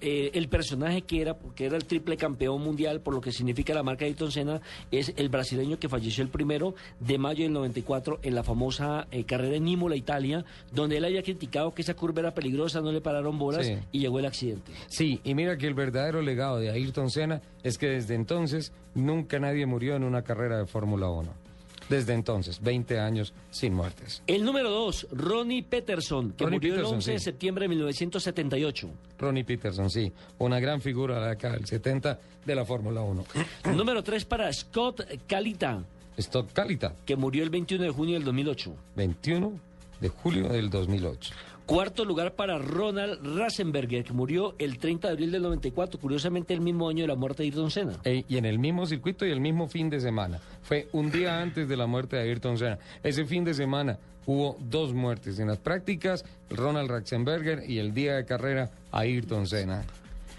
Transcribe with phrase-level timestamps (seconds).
[0.00, 3.74] Eh, el personaje que era, que era el triple campeón mundial, por lo que significa
[3.74, 4.60] la marca de Ayrton Senna,
[4.92, 9.24] es el brasileño que falleció el primero de mayo del 94 en la famosa eh,
[9.24, 13.00] carrera en Imola, Italia, donde él había criticado que esa curva era peligrosa, no le
[13.00, 13.74] pararon bolas Sí.
[13.90, 14.70] y llegó el accidente.
[14.86, 19.40] Sí, y mira que el verdadero legado de Ayrton Senna es que desde entonces nunca
[19.40, 21.47] nadie murió en una carrera de Fórmula 1.
[21.88, 24.22] Desde entonces, 20 años sin muertes.
[24.26, 28.90] El número dos, Ronnie Peterson, que Ronnie murió el Peterson, 11 de septiembre de 1978.
[29.18, 33.24] Ronnie Peterson, sí, una gran figura de la década del 70 de la Fórmula 1.
[33.74, 35.82] número tres para Scott Calita,
[36.18, 38.74] Stock Calita, que murió el 21 de junio del 2008.
[38.96, 39.52] 21
[40.00, 41.34] de julio del 2008.
[41.68, 46.62] Cuarto lugar para Ronald Rasenberger, que murió el 30 de abril del 94, curiosamente el
[46.62, 47.92] mismo año de la muerte de Ayrton Senna.
[48.06, 50.40] Y en el mismo circuito y el mismo fin de semana.
[50.62, 52.78] Fue un día antes de la muerte de Ayrton Senna.
[53.02, 55.38] Ese fin de semana hubo dos muertes.
[55.40, 59.84] En las prácticas, Ronald Ratzenberger y el día de carrera, Ayrton Senna.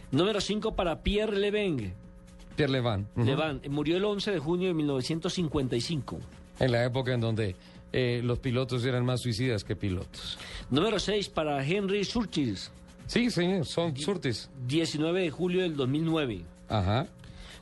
[0.10, 1.94] Número 5 para Pierre Leveng.
[2.56, 3.08] Pierre Levan.
[3.16, 6.18] Levan, murió el 11 de junio de 1955.
[6.60, 7.56] En la época en donde
[7.94, 10.38] eh, los pilotos eran más suicidas que pilotos.
[10.70, 12.72] Número 6 para Henry Surtees,
[13.08, 14.52] Sí, señor, son surtes.
[14.68, 16.44] 19 de julio del 2009.
[16.68, 17.08] Ajá.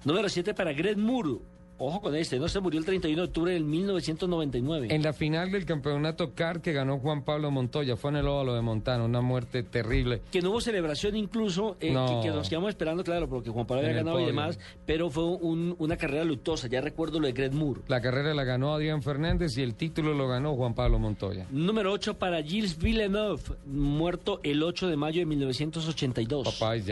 [0.03, 1.37] Número 7 para Greg Moore.
[1.79, 4.87] Ojo con este, no se murió el 31 de octubre del 1999.
[4.89, 8.55] En la final del campeonato CAR que ganó Juan Pablo Montoya, fue en el óvalo
[8.55, 10.21] de Montana, una muerte terrible.
[10.31, 12.21] Que no hubo celebración incluso, eh, No.
[12.21, 15.09] que, que nos quedamos esperando, claro, porque Juan Pablo En había ganado y demás, pero
[15.09, 17.81] fue un- una carrera luctuosa, ya recuerdo lo de Greg Moore.
[17.87, 21.45] La carrera la ganó Adrián Fernández y el título lo ganó Juan Pablo Montoya.
[21.51, 26.57] Número 8 para Gilles Villeneuve, muerto el 8 de mayo de 1982.
[26.59, 26.85] Papá es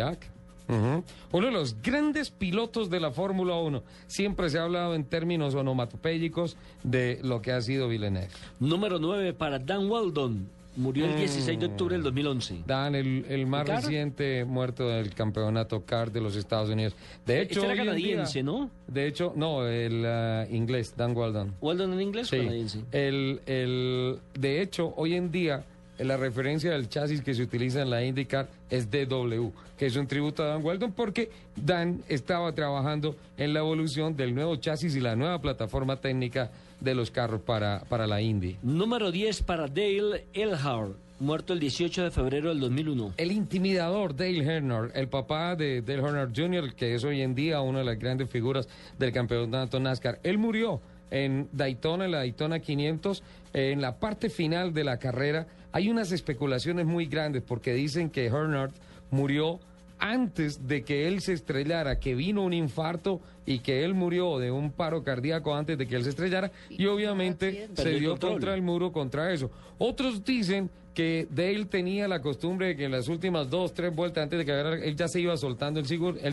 [0.67, 1.03] Ujú.
[1.31, 3.83] Uno de los grandes pilotos de la Fórmula 1.
[4.07, 8.29] Siempre se ha hablado en términos onomatopéyicos de lo que ha sido Villeneuve.
[8.59, 11.09] Número 9 para Dan Weldon, murió Mm.
[11.11, 12.63] el 16 de octubre del 2011.
[12.65, 13.81] Dan, el, el más ¿Car?
[13.81, 16.95] reciente muerto del campeonato CAR de los Estados Unidos.
[17.25, 18.69] De hecho, Este era día- canadiense, ¿no?
[18.87, 21.53] De hecho, no, el ah, inglés, Dan Weldon.
[21.61, 22.37] ¿Weldon en inglés o Sí.
[22.39, 22.79] canadiense?
[22.91, 25.63] El, el, de hecho, hoy en día,
[25.99, 30.07] la referencia del chasis que se utiliza en la IndyCar es DW, que es un
[30.07, 34.99] tributo a Dan Weldon porque Dan estaba trabajando en la evolución del nuevo chasis y
[34.99, 38.57] la nueva plataforma técnica de los carros para, para la Indy.
[38.61, 43.13] Número 10 para Dale Earnhardt, muerto el 18 de febrero del 2001.
[43.17, 47.61] El intimidador Dale Earnhardt, el papá de Dale Earnhardt Jr., que es hoy en día
[47.61, 48.67] una de las grandes figuras
[48.99, 53.23] del campeonato NASCAR, él murió en Daytona, en la Daytona 500,
[53.53, 55.47] en la parte final de la carrera.
[55.71, 58.75] Hay unas especulaciones muy grandes porque dicen que Earnhardt
[59.11, 59.59] murió
[59.99, 64.51] antes de que él se estrellara, que vino un infarto y que él murió de
[64.51, 68.31] un paro cardíaco antes de que él se estrellara y obviamente se dio control.
[68.31, 69.51] contra el muro contra eso.
[69.77, 74.23] Otros dicen que Dale tenía la costumbre de que en las últimas dos, tres vueltas
[74.23, 75.85] antes de que él ya se iba soltando el,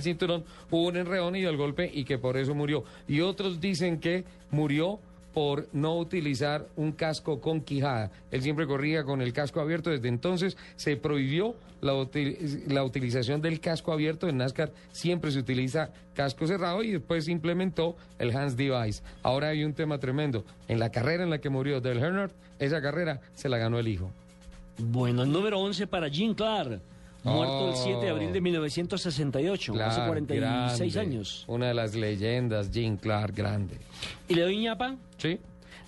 [0.03, 2.85] cinturón, hubo un enreón y el golpe y que por eso murió.
[3.09, 5.01] Y otros dicen que murió
[5.33, 8.11] por no utilizar un casco con quijada.
[8.31, 9.91] Él siempre corría con el casco abierto.
[9.91, 11.93] Desde entonces se prohibió la,
[12.69, 14.29] la utilización del casco abierto.
[14.29, 19.03] En NASCAR siempre se utiliza casco cerrado y después se implementó el Hands Device.
[19.23, 20.45] Ahora hay un tema tremendo.
[20.69, 23.89] En la carrera en la que murió Dale Earnhardt, esa carrera se la ganó el
[23.89, 24.11] hijo.
[24.79, 26.81] Bueno, el número 11 para Jim Clark,
[27.25, 27.83] muerto el Oh.
[27.85, 31.15] 7 de abril de 1968, hace Clark, 46 grande.
[31.17, 31.45] años.
[31.47, 33.77] Una de las leyendas, Jim Clark, grande.
[34.29, 34.97] ¿Y le doy ñapa?
[35.19, 35.39] ¿Sí?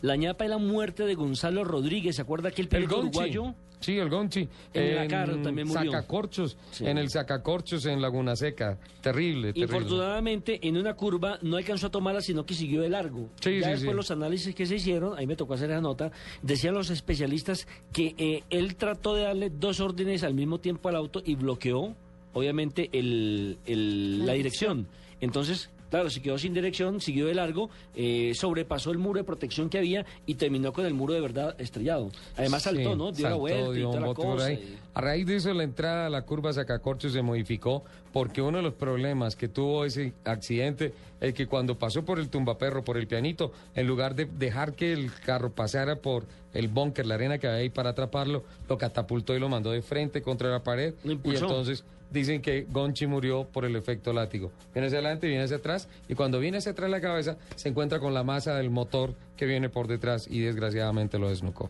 [0.03, 3.55] La ñapa es la muerte de Gonzalo Rodríguez, ¿se acuerda aquel El piloto uruguayo?
[3.85, 4.49] Sí, el Gonchi.
[4.73, 5.91] En la Caro también murió.
[5.93, 6.57] Sacacorchos.
[6.71, 6.87] Sí.
[6.87, 8.79] En el Sacacorchos en Laguna Seca.
[9.03, 9.61] Terrible, terrible.
[9.77, 13.29] Infortunadamente, en una curva no alcanzó a tomarla, sino que siguió de largo.
[13.41, 13.97] Sí, ya sí, después sí.
[13.97, 16.11] los análisis que se hicieron, ahí me tocó hacer esa nota,
[16.43, 20.97] decían los especialistas que eh, él trató de darle dos órdenes al mismo tiempo al
[20.97, 21.95] auto y bloqueó,
[22.33, 24.89] obviamente, el, el- la dirección.
[25.21, 29.71] Entonces, claro, se quedó sin dirección, siguió de largo, eh, sobrepasó el muro de protección
[29.71, 32.11] que había y terminó con el muro de verdad estrellado.
[32.37, 33.13] Además saltó, Sí, ¿no?
[33.13, 34.53] Dio la vuelta y toda la cosa.
[34.53, 38.57] y- A raíz de eso, la entrada a la curva Sacacorchos se modificó porque uno
[38.59, 42.97] de los problemas que tuvo ese accidente es que cuando pasó por el tumbaperro, por
[42.97, 47.39] el pianito, en lugar de dejar que el carro pasara por el búnker, la arena
[47.39, 50.95] que había ahí para atraparlo, lo catapultó y lo mandó de frente contra la pared.
[51.05, 54.53] Y entonces dicen que Gonchi murió por el efecto látigo.
[54.73, 57.99] Viene hacia adelante, viene hacia atrás, y cuando viene hacia atrás la cabeza, se encuentra
[57.99, 61.69] con la masa del motor que viene por detrás y desgraciadamente lo desnucó.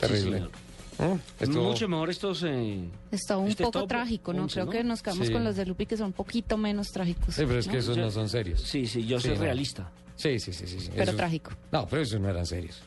[0.00, 0.36] Terrible.
[0.38, 0.50] señor.
[0.98, 1.18] ¿Eh?
[1.40, 2.42] Estuvo- Mucho mejor estos...
[2.42, 4.44] eh, Está un este poco top trágico, ¿no?
[4.44, 4.70] 11, Creo ¿no?
[4.72, 5.32] que nos quedamos Sí.
[5.32, 7.34] con los de Lupi que son un poquito menos trágicos.
[7.34, 8.62] Sí, pero es que esos no son serios.
[8.62, 9.42] Sí, sí, yo Sí, soy no.
[9.42, 9.90] realista.
[10.14, 10.80] Sí, sí, sí, sí.
[10.80, 10.88] sí.
[10.92, 11.50] Pero Esos- trágico.
[11.70, 12.80] No, pero esos no eran serios.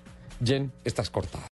[0.44, 1.44] Jen, estás cortada.